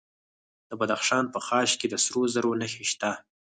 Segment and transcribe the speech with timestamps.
[0.69, 3.11] د بدخشان په خاش کې د سرو زرو نښې شته.